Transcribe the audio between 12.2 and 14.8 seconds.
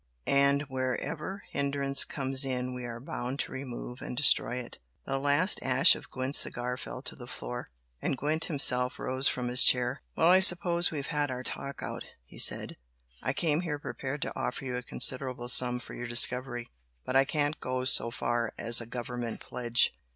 he said; "I came here prepared to offer you